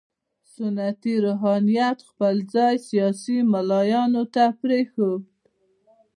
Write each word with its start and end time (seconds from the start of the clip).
سنتي 0.53 1.13
روحانیت 1.25 1.97
خپل 2.09 2.35
ځای 2.53 2.75
سیاسي 2.89 3.37
ملایانو 3.51 4.23
ته 4.33 4.43
پرېښود. 4.61 5.21